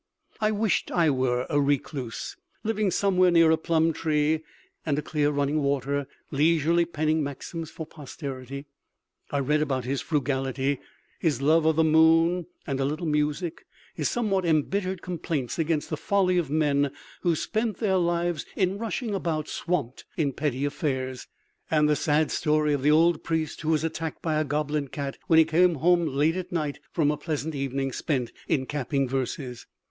[0.39, 4.43] I wished I were a recluse, living somewhere near a plum tree
[4.83, 8.65] and a clear running water, leisurely penning maxims for posterity.
[9.29, 10.79] I read about his frugality,
[11.19, 15.97] his love of the moon and a little music, his somewhat embittered complaints against the
[15.97, 16.89] folly of men
[17.21, 21.27] who spend their lives in rushing about swamped in petty affairs,
[21.69, 25.19] and the sad story of the old priest who was attacked by a goblin cat
[25.27, 29.67] when he came home late at night from a pleasant evening spent in capping verses.